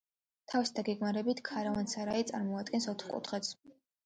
თავისი 0.53 0.71
დაგეგმარებით 0.79 1.41
ქარავან-სარაი 1.49 2.27
წარმოადგენს 2.33 2.89
ოთხკუთხედს. 2.97 3.55